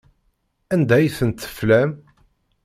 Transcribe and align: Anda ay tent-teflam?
Anda 0.73 0.93
ay 0.97 1.09
tent-teflam? 1.17 1.91